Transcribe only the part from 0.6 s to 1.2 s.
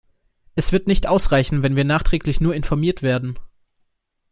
wird nicht